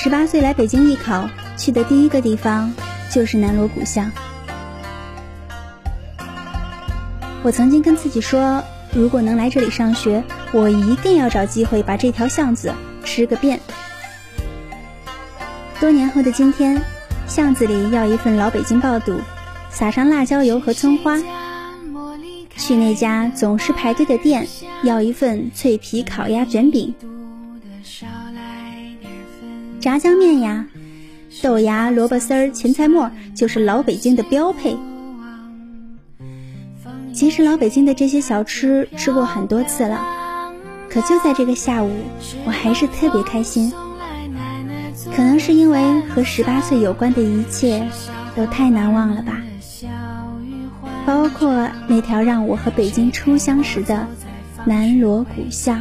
[0.00, 2.72] 十八岁来北京艺考，去的第一个地方
[3.10, 4.08] 就是南锣鼓巷。
[7.42, 10.22] 我曾经跟自己说，如果能来这里上学，
[10.52, 12.72] 我一定要找机会把这条巷子
[13.02, 13.58] 吃个遍。
[15.80, 16.80] 多年后的今天，
[17.26, 19.20] 巷子里要一份老北京爆肚，
[19.68, 21.20] 撒上辣椒油和葱花；
[22.56, 24.46] 去那家总是排队的店，
[24.84, 26.94] 要一份脆皮烤鸭卷饼。
[29.80, 30.66] 炸酱面呀，
[31.42, 34.76] 豆芽、萝卜丝儿、芹菜末，就是老北京的标配。
[37.12, 40.52] 其实老北京的这些小吃吃过很多次了，
[40.88, 41.90] 可就在这个下午，
[42.44, 43.72] 我还是特别开心。
[45.14, 47.86] 可能是因为和十八岁有关的一切
[48.34, 49.40] 都太难忘了吧，
[51.06, 54.06] 包括那条让我和北京初相识的
[54.64, 55.80] 南锣鼓巷。